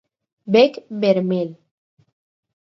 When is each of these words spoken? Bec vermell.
Bec 0.55 0.73
vermell. 1.03 1.53